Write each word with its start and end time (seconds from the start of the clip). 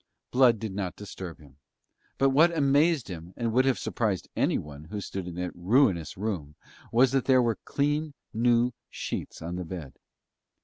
Blood 0.31 0.57
did 0.57 0.73
not 0.73 0.95
disturb 0.95 1.37
him; 1.39 1.57
but 2.17 2.31
what 2.31 2.57
amazed 2.57 3.07
him, 3.07 3.35
and 3.37 3.53
would 3.53 3.65
have 3.65 3.77
surprised 3.77 4.27
anyone 4.35 4.85
who 4.85 4.99
stood 4.99 5.27
in 5.27 5.35
that 5.35 5.55
ruinous 5.55 6.17
room, 6.17 6.55
was 6.91 7.11
that 7.11 7.25
there 7.25 7.39
were 7.43 7.59
clean 7.65 8.15
new 8.33 8.71
sheets 8.89 9.43
on 9.43 9.57
the 9.57 9.63
bed. 9.63 9.99